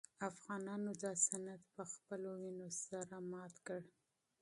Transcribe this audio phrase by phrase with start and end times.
[0.29, 3.79] افغانانو دا سند په خپلو وینو سره مات کړ.